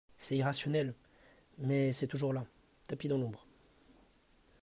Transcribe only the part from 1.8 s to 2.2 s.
c'est